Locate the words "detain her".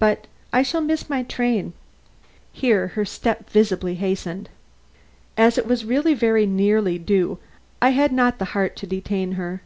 8.88-9.62